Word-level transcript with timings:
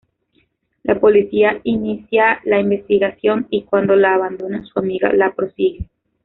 La 0.81 0.99
policía 0.99 1.61
inicia 1.63 2.39
la 2.45 2.59
investigación 2.59 3.45
y, 3.51 3.65
cuando 3.65 3.95
la 3.95 4.15
abandona, 4.15 4.65
su 4.65 4.79
amiga 4.79 5.13
la 5.13 5.35
prosigue. 5.35 5.87